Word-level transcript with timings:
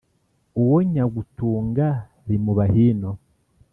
Uwo 0.61 0.77
nyagutunga 0.91 1.87
rimuba 2.27 2.63
hino. 2.73 3.11